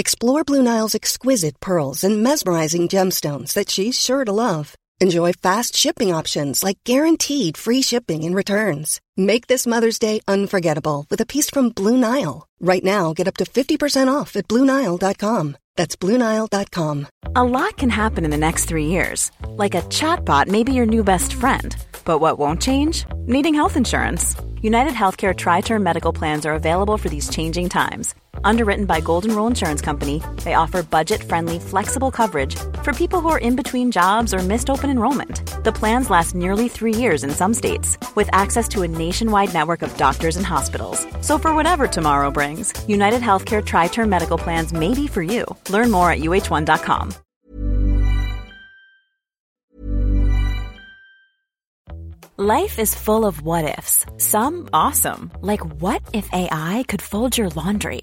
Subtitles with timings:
[0.00, 4.76] Explore Blue Nile's exquisite pearls and mesmerizing gemstones that she's sure to love.
[5.00, 9.00] Enjoy fast shipping options like guaranteed free shipping and returns.
[9.16, 12.46] Make this Mother's Day unforgettable with a piece from Blue Nile.
[12.60, 15.56] Right now, get up to 50% off at BlueNile.com.
[15.74, 17.06] That's BlueNile.com.
[17.34, 19.32] A lot can happen in the next three years.
[19.48, 21.74] Like a chatbot may be your new best friend.
[22.04, 23.04] But what won't change?
[23.26, 24.36] Needing health insurance.
[24.62, 29.34] United Healthcare Tri Term Medical Plans are available for these changing times Underwritten by Golden
[29.34, 34.34] Rule Insurance Company, they offer budget-friendly, flexible coverage for people who are in between jobs
[34.34, 35.64] or missed open enrollment.
[35.64, 39.82] The plans last nearly three years in some states, with access to a nationwide network
[39.82, 41.06] of doctors and hospitals.
[41.20, 45.44] So for whatever tomorrow brings, United Healthcare Tri-Term Medical Plans may be for you.
[45.70, 47.14] Learn more at uh1.com.
[52.40, 54.06] Life is full of what-ifs.
[54.18, 58.02] Some awesome, like what if AI could fold your laundry?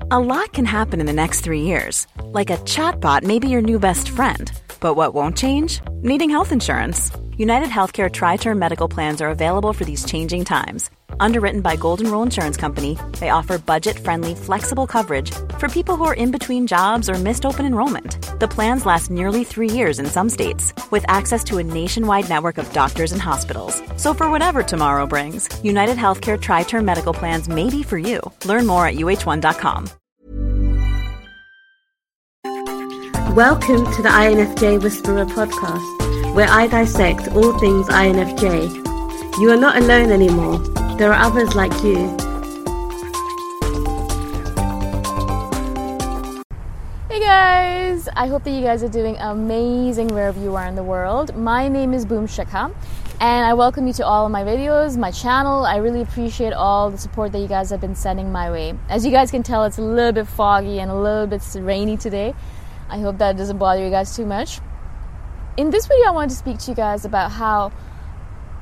[0.00, 2.06] A lot can happen in the next three years.
[2.20, 4.50] Like a chatbot may be your new best friend.
[4.80, 5.80] But what won't change?
[6.02, 7.10] Needing health insurance.
[7.36, 10.90] United Healthcare Tri Term Medical Plans are available for these changing times.
[11.20, 15.30] Underwritten by Golden Rule Insurance Company, they offer budget friendly, flexible coverage
[15.64, 18.38] for people who are in between jobs or missed open enrollment.
[18.38, 22.58] The plans last nearly three years in some states, with access to a nationwide network
[22.58, 23.80] of doctors and hospitals.
[23.96, 28.20] So for whatever tomorrow brings, United Healthcare Tri Term Medical Plans may be for you.
[28.44, 29.88] Learn more at uh1.com.
[33.34, 39.38] Welcome to the INFJ Whisperer podcast, where I dissect all things INFJ.
[39.40, 40.58] You are not alone anymore.
[40.98, 42.14] There are others like you.
[47.14, 48.08] Hey guys!
[48.16, 51.32] I hope that you guys are doing amazing wherever you are in the world.
[51.36, 52.74] My name is Boom Shikha,
[53.20, 55.64] and I welcome you to all of my videos, my channel.
[55.64, 58.74] I really appreciate all the support that you guys have been sending my way.
[58.88, 61.96] As you guys can tell, it's a little bit foggy and a little bit rainy
[61.96, 62.34] today.
[62.88, 64.58] I hope that doesn't bother you guys too much.
[65.56, 67.70] In this video, I want to speak to you guys about how,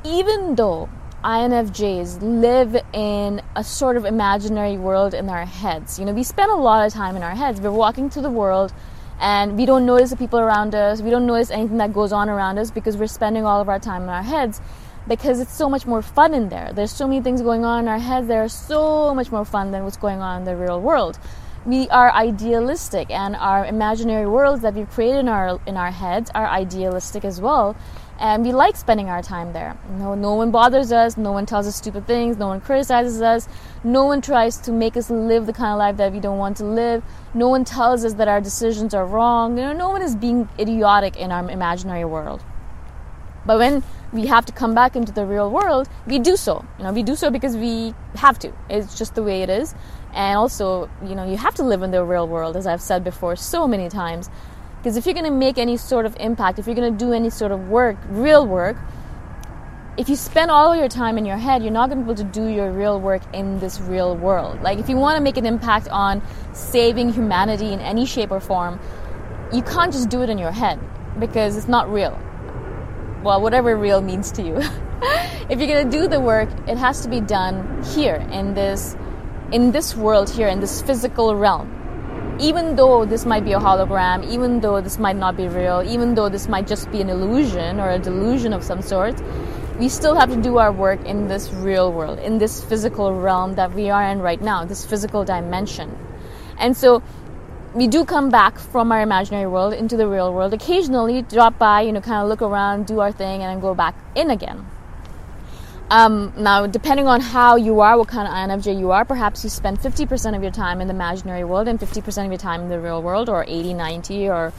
[0.04, 0.90] even though
[1.24, 6.50] INFJs live in a sort of imaginary world in our heads, you know, we spend
[6.50, 7.60] a lot of time in our heads.
[7.60, 8.72] We're walking through the world
[9.20, 12.28] and we don't notice the people around us, we don't notice anything that goes on
[12.28, 14.60] around us because we're spending all of our time in our heads
[15.06, 16.72] because it's so much more fun in there.
[16.72, 19.70] There's so many things going on in our heads that are so much more fun
[19.70, 21.20] than what's going on in the real world
[21.64, 26.28] we are idealistic and our imaginary worlds that we've created in our in our heads
[26.34, 27.76] are idealistic as well
[28.22, 31.66] and we like spending our time there no no one bothers us no one tells
[31.66, 33.48] us stupid things no one criticizes us
[33.82, 36.56] no one tries to make us live the kind of life that we don't want
[36.56, 37.02] to live
[37.34, 40.48] no one tells us that our decisions are wrong you know no one is being
[40.58, 42.42] idiotic in our imaginary world
[43.44, 43.82] but when
[44.12, 46.64] we have to come back into the real world, we do so.
[46.78, 48.52] You know, we do so because we have to.
[48.68, 49.75] It's just the way it is.
[50.12, 53.02] And also, you know, you have to live in the real world, as I've said
[53.02, 54.28] before so many times.
[54.82, 57.12] Because if you're going to make any sort of impact, if you're going to do
[57.12, 58.76] any sort of work, real work,
[59.96, 62.25] if you spend all your time in your head, you're not going to be able
[62.25, 64.61] to do your real work in this real world.
[64.61, 66.20] Like, if you want to make an impact on
[66.52, 68.81] saving humanity in any shape or form,
[69.52, 70.81] you can't just do it in your head
[71.20, 72.19] because it's not real.
[73.23, 74.56] Well, whatever real means to you.
[75.49, 78.96] if you're going to do the work, it has to be done here in this
[79.52, 81.81] in this world here in this physical realm.
[82.38, 86.14] Even though this might be a hologram, even though this might not be real, even
[86.14, 89.20] though this might just be an illusion or a delusion of some sort,
[89.79, 93.55] we still have to do our work in this real world, in this physical realm
[93.55, 95.96] that we are in right now, this physical dimension.
[96.58, 97.02] And so
[97.75, 101.82] we do come back from our imaginary world into the real world occasionally, drop by,
[101.82, 104.67] you know, kind of look around, do our thing, and then go back in again.
[105.92, 109.50] Um, now, depending on how you are, what kind of INFJ you are, perhaps you
[109.50, 112.70] spend 50% of your time in the imaginary world and 50% of your time in
[112.70, 114.54] the real world, or 80 90, or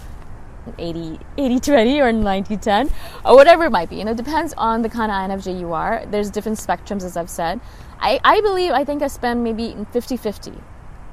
[0.77, 2.89] 80 80 20 or 90 10
[3.25, 3.95] or whatever it might be.
[3.95, 6.05] You know it depends on the kind of infj you are.
[6.05, 7.59] There's different spectrums as i've said.
[7.99, 10.53] I, I believe i think i spend maybe 50 50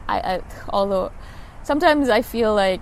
[0.06, 1.10] I, I, although
[1.64, 2.80] sometimes i feel like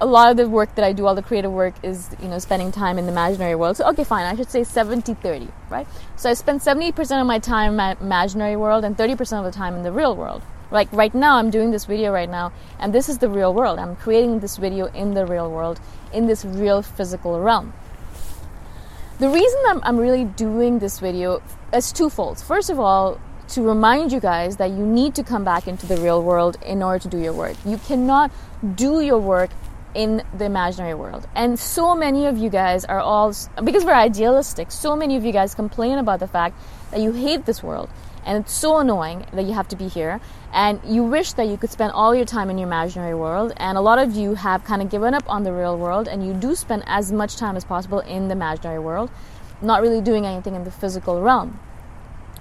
[0.00, 2.38] a lot of the work that i do all the creative work is you know
[2.38, 5.86] spending time in the imaginary world so okay fine i should say 70 30 right
[6.16, 9.50] so i spend 70% of my time in my imaginary world and 30% of the
[9.50, 12.94] time in the real world like right now, I'm doing this video right now, and
[12.94, 13.78] this is the real world.
[13.78, 15.80] I'm creating this video in the real world,
[16.12, 17.72] in this real physical realm.
[19.18, 21.42] The reason I'm, I'm really doing this video
[21.72, 22.38] is twofold.
[22.40, 23.18] First of all,
[23.48, 26.82] to remind you guys that you need to come back into the real world in
[26.82, 27.56] order to do your work.
[27.64, 28.30] You cannot
[28.74, 29.48] do your work
[29.94, 31.26] in the imaginary world.
[31.34, 35.32] And so many of you guys are all, because we're idealistic, so many of you
[35.32, 37.88] guys complain about the fact that you hate this world.
[38.24, 40.20] And it's so annoying that you have to be here.
[40.52, 43.54] And you wish that you could spend all your time in your imaginary world.
[43.56, 46.08] And a lot of you have kind of given up on the real world.
[46.08, 49.10] And you do spend as much time as possible in the imaginary world
[49.60, 51.58] not really doing anything in the physical realm.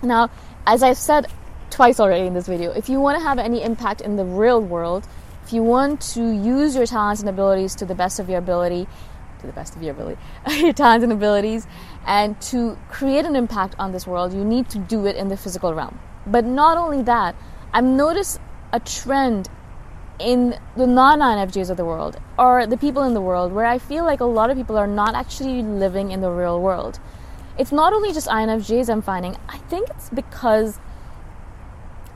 [0.02, 0.30] Now
[0.68, 1.26] as i've said
[1.70, 4.62] twice already in this video if you want to have any impact in the real
[4.62, 5.08] world
[5.48, 8.86] if you want to use your talents and abilities to the best of your ability
[9.40, 10.20] to the best of your ability,
[10.58, 11.66] your talents and abilities,
[12.06, 15.38] and to create an impact on this world, you need to do it in the
[15.38, 15.98] physical realm.
[16.26, 17.34] But not only that,
[17.72, 18.42] I've noticed
[18.74, 19.48] a trend
[20.20, 23.78] in the non INFJs of the world, or the people in the world, where I
[23.78, 27.00] feel like a lot of people are not actually living in the real world.
[27.58, 30.80] It's not only just INFJs I'm finding, I think it's because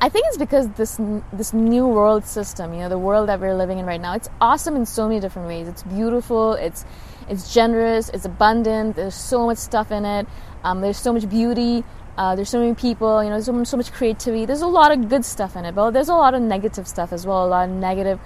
[0.03, 0.99] I think it's because this
[1.31, 4.29] this new world system, you know, the world that we're living in right now, it's
[4.41, 5.67] awesome in so many different ways.
[5.67, 6.53] It's beautiful.
[6.53, 6.85] It's
[7.29, 8.09] it's generous.
[8.09, 8.95] It's abundant.
[8.95, 10.25] There's so much stuff in it.
[10.63, 11.83] Um, there's so much beauty.
[12.17, 13.23] Uh, there's so many people.
[13.23, 14.47] You know, there's so, so much creativity.
[14.47, 17.13] There's a lot of good stuff in it, but there's a lot of negative stuff
[17.13, 17.45] as well.
[17.45, 18.19] A lot of negative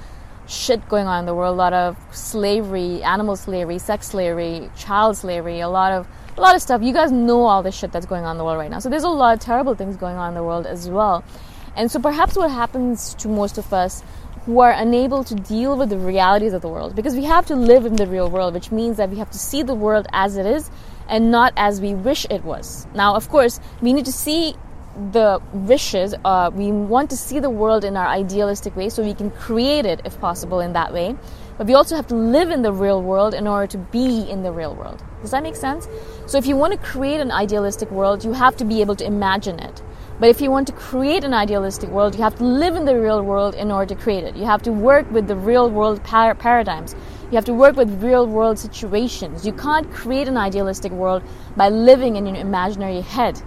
[0.47, 1.55] shit going on in the world.
[1.55, 5.59] A lot of slavery, animal slavery, sex slavery, child slavery.
[5.59, 6.07] A lot of
[6.37, 6.81] a lot of stuff.
[6.81, 8.79] You guys know all the shit that's going on in the world right now.
[8.79, 11.25] So there's a lot of terrible things going on in the world as well.
[11.75, 14.03] And so perhaps what happens to most of us
[14.45, 17.55] who are unable to deal with the realities of the world, because we have to
[17.55, 20.37] live in the real world, which means that we have to see the world as
[20.37, 20.69] it is
[21.09, 22.85] and not as we wish it was.
[22.93, 24.55] Now, of course, we need to see
[25.11, 29.13] the wishes, uh, we want to see the world in our idealistic way so we
[29.13, 31.15] can create it if possible in that way.
[31.57, 34.43] But we also have to live in the real world in order to be in
[34.43, 35.03] the real world.
[35.21, 35.87] Does that make sense?
[36.27, 39.05] So if you want to create an idealistic world, you have to be able to
[39.05, 39.81] imagine it.
[40.19, 42.97] But if you want to create an idealistic world, you have to live in the
[42.97, 44.35] real world in order to create it.
[44.35, 46.95] You have to work with the real world par- paradigms.
[47.29, 49.45] You have to work with real world situations.
[49.45, 51.21] You can't create an idealistic world
[51.57, 53.41] by living in your imaginary head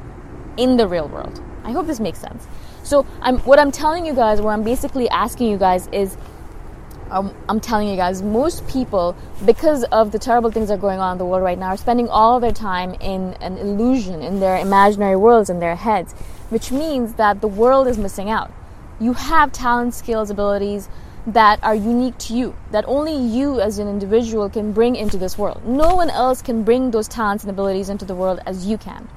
[0.58, 1.42] in the real world.
[1.64, 2.46] I hope this makes sense.
[2.82, 6.16] So, I'm, what I'm telling you guys, what I'm basically asking you guys is
[7.10, 9.16] um, I'm telling you guys, most people,
[9.46, 11.76] because of the terrible things that are going on in the world right now, are
[11.78, 16.14] spending all their time in an illusion, in their imaginary worlds, in their heads
[16.50, 18.50] which means that the world is missing out.
[19.00, 20.88] You have talents, skills, abilities
[21.26, 25.36] that are unique to you, that only you as an individual can bring into this
[25.36, 25.64] world.
[25.66, 29.08] No one else can bring those talents and abilities into the world as you can.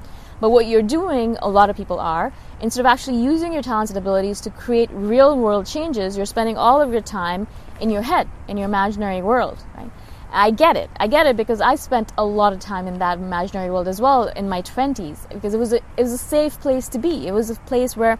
[0.41, 3.91] But what you're doing, a lot of people are, instead of actually using your talents
[3.91, 7.47] and abilities to create real world changes, you're spending all of your time
[7.79, 9.91] in your head, in your imaginary world, right?
[10.31, 10.89] I get it.
[10.97, 13.99] I get it because I spent a lot of time in that imaginary world as
[13.99, 17.27] well in my 20s because it was a, it was a safe place to be.
[17.27, 18.17] It was a place where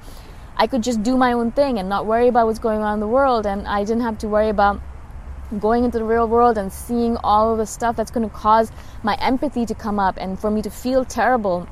[0.58, 3.00] I could just do my own thing and not worry about what's going on in
[3.00, 4.82] the world and I didn't have to worry about
[5.60, 8.72] going into the real world and seeing all of the stuff that's going to cause
[9.04, 11.68] my empathy to come up and for me to feel terrible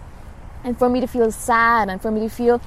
[0.64, 2.62] and for me to feel sad and for me to feel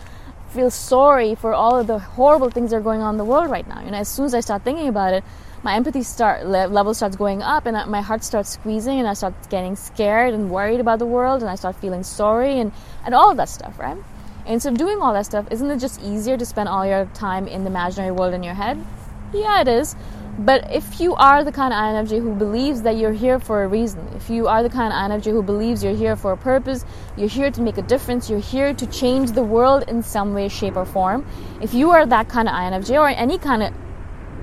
[0.51, 3.51] feel sorry for all of the horrible things that are going on in the world
[3.51, 3.83] right now.
[3.83, 5.25] You know, as soon as I start thinking about it,
[5.63, 9.35] my empathy start level starts going up and my heart starts squeezing and I start
[9.49, 12.73] getting scared and worried about the world and I start feeling sorry and,
[13.05, 13.97] and all of that stuff, right?
[14.45, 17.47] And so doing all that stuff, isn't it just easier to spend all your time
[17.47, 18.85] in the imaginary world in your head?
[19.33, 19.95] Yeah, it is.
[20.39, 23.69] But if you are the kind of INFJ who believes that you're here for a
[23.69, 26.85] reason, if you are the kind of INFJ who believes you're here for a purpose,
[27.17, 30.49] you're here to make a difference, you're here to change the world in some way,
[30.49, 31.25] shape, or form,
[31.61, 33.75] if you are that kind of INFJ or any kind of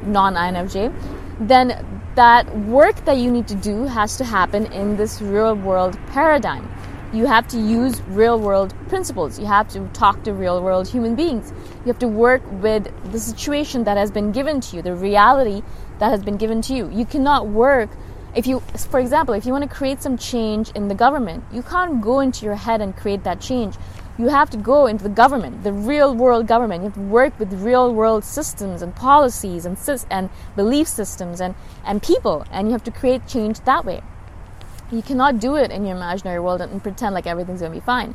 [0.03, 0.93] non INFJ,
[1.39, 5.97] then that work that you need to do has to happen in this real world
[6.07, 6.69] paradigm.
[7.11, 9.39] You have to use real world principles.
[9.39, 11.51] You have to talk to real world human beings.
[11.79, 15.63] You have to work with the situation that has been given to you, the reality
[15.97, 16.89] that has been given to you.
[16.91, 17.89] You cannot work
[18.35, 18.59] if you
[18.91, 22.19] for example if you want to create some change in the government you can't go
[22.19, 23.75] into your head and create that change
[24.19, 26.83] you have to go into the government, the real world government.
[26.83, 29.77] You have to work with real world systems and policies and,
[30.11, 34.01] and belief systems and, and people, and you have to create change that way.
[34.91, 37.85] You cannot do it in your imaginary world and, pretend like everything's going to be
[37.85, 38.13] fine.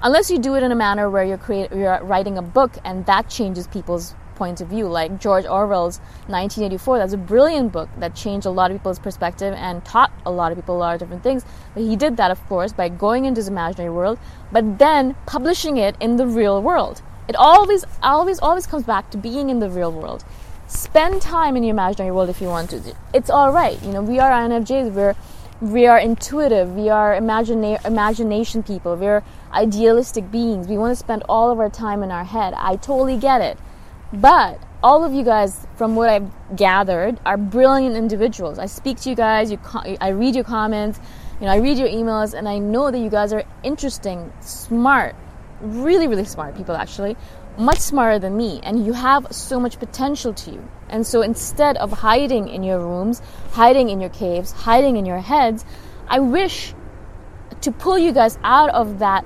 [0.00, 3.04] Unless you do it in a manner where you're, create, you're writing a book and
[3.04, 5.98] that changes people's point of view, like George Orwell's
[6.28, 6.98] 1984.
[6.98, 10.52] That's a brilliant book that changed a lot of people's perspective and taught a lot
[10.52, 11.44] of people a lot of different things.
[11.74, 14.18] But he did that, of course, by going into his imaginary world,
[14.50, 17.02] but then publishing it in the real world.
[17.28, 20.24] It always, always, always comes back to being in the real world.
[20.66, 22.94] Spend time in your imaginary world if you want to.
[23.12, 23.80] It's all right.
[23.82, 24.92] You know, we are INFJs.
[24.92, 25.14] We're
[25.62, 26.74] we are intuitive.
[26.74, 28.96] We are imagina- imagination people.
[28.96, 29.22] We're
[29.52, 30.66] idealistic beings.
[30.66, 32.52] We want to spend all of our time in our head.
[32.56, 33.58] I totally get it.
[34.12, 38.58] But all of you guys, from what I've gathered, are brilliant individuals.
[38.58, 39.58] I speak to you guys, you
[40.00, 41.00] I read your comments,
[41.40, 45.16] you know, I read your emails, and I know that you guys are interesting, smart,
[45.60, 47.16] really, really smart people, actually,
[47.56, 50.68] much smarter than me, and you have so much potential to you.
[50.88, 55.20] And so instead of hiding in your rooms, hiding in your caves, hiding in your
[55.20, 55.64] heads,
[56.08, 56.74] I wish
[57.62, 59.24] to pull you guys out of that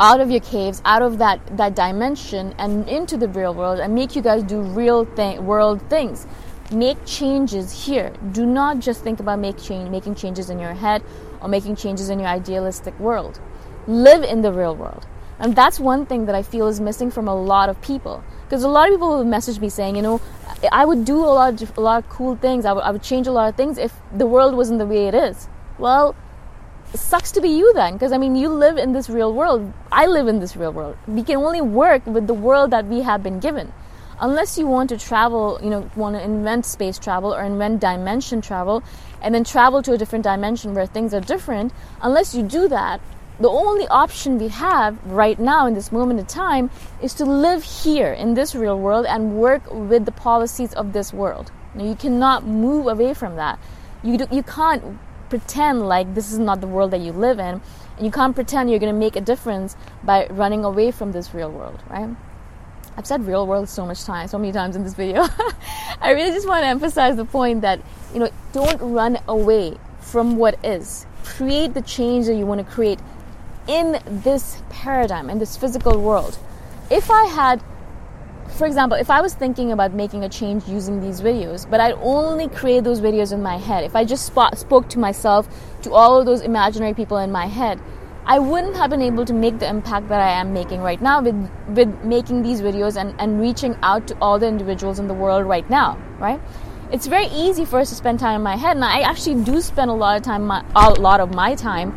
[0.00, 3.94] out of your caves, out of that, that dimension, and into the real world and
[3.94, 6.26] make you guys do real thing, world things.
[6.72, 8.12] Make changes here.
[8.32, 11.02] Do not just think about make change, making changes in your head
[11.42, 13.40] or making changes in your idealistic world.
[13.86, 15.06] Live in the real world.
[15.38, 18.24] And that's one thing that I feel is missing from a lot of people.
[18.44, 20.20] Because a lot of people will message me saying, you know,
[20.72, 22.64] I would do a lot of, a lot of cool things.
[22.64, 25.08] I would, I would change a lot of things if the world wasn't the way
[25.08, 25.48] it is.
[25.78, 26.14] Well,
[26.94, 29.72] sucks to be you then because i mean you live in this real world.
[29.92, 30.96] I live in this real world.
[31.06, 33.72] We can only work with the world that we have been given.
[34.20, 38.40] Unless you want to travel you know want to invent space travel or invent dimension
[38.40, 38.82] travel
[39.22, 43.00] and then travel to a different dimension where things are different unless you do that
[43.40, 46.68] the only option we have right now in this moment of time
[47.00, 51.10] is to live here in this real world and work with the policies of this
[51.10, 51.50] world.
[51.74, 53.58] Now, you cannot move away from that.
[54.02, 54.98] You, do, you can't
[55.30, 57.62] pretend like this is not the world that you live in.
[57.96, 61.32] And you can't pretend you're going to make a difference by running away from this
[61.32, 62.08] real world, right?
[62.96, 65.26] I've said real world so much time, so many times in this video.
[66.00, 67.80] I really just want to emphasize the point that,
[68.12, 71.06] you know, don't run away from what is.
[71.24, 72.98] Create the change that you want to create
[73.68, 76.38] in this paradigm, in this physical world.
[76.90, 77.62] If I had
[78.50, 81.94] for example, if I was thinking about making a change using these videos, but I'd
[82.00, 85.48] only create those videos in my head, if I just spot, spoke to myself,
[85.82, 87.80] to all of those imaginary people in my head,
[88.26, 91.22] I wouldn't have been able to make the impact that I am making right now
[91.22, 95.14] with, with making these videos and, and reaching out to all the individuals in the
[95.14, 96.40] world right now, right?
[96.92, 99.60] It's very easy for us to spend time in my head, and I actually do
[99.60, 101.96] spend a lot of time, my, a lot of my time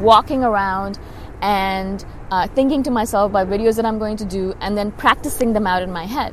[0.00, 0.98] walking around
[1.40, 5.52] and uh, thinking to myself about videos that I'm going to do and then practicing
[5.52, 6.32] them out in my head.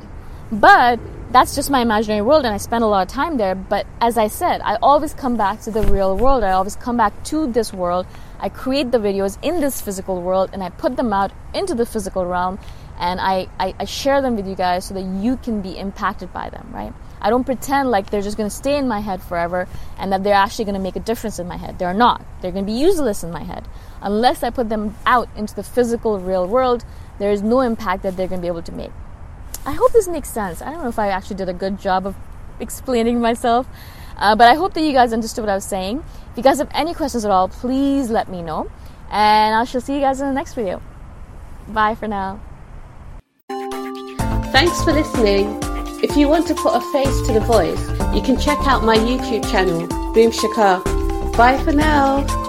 [0.49, 0.97] But
[1.29, 3.53] that's just my imaginary world and I spend a lot of time there.
[3.53, 6.45] But as I said, I always come back to the real world.
[6.45, 8.07] I always come back to this world.
[8.39, 11.85] I create the videos in this physical world and I put them out into the
[11.85, 12.59] physical realm
[12.97, 16.31] and I, I, I share them with you guys so that you can be impacted
[16.31, 16.93] by them, right?
[17.21, 20.23] I don't pretend like they're just going to stay in my head forever and that
[20.23, 21.77] they're actually going to make a difference in my head.
[21.77, 22.25] They're not.
[22.39, 23.67] They're going to be useless in my head.
[24.01, 26.85] Unless I put them out into the physical, real world,
[27.17, 28.91] there is no impact that they're going to be able to make.
[29.65, 30.61] I hope this makes sense.
[30.61, 32.15] I don't know if I actually did a good job of
[32.59, 33.67] explaining myself,
[34.17, 36.03] uh, but I hope that you guys understood what I was saying.
[36.31, 38.69] If you guys have any questions at all, please let me know.
[39.11, 40.81] And I shall see you guys in the next video.
[41.67, 42.39] Bye for now.
[44.51, 45.59] Thanks for listening.
[46.01, 48.97] If you want to put a face to the voice, you can check out my
[48.97, 51.35] YouTube channel, Boom Shikha.
[51.35, 52.48] Bye for now.